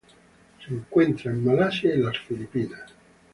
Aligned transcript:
Se 0.65 0.73
encuentra 0.73 1.29
en 1.31 1.45
Malasia 1.45 1.93
y 1.93 1.99
las 1.99 2.17
Filipinas. 2.17 2.91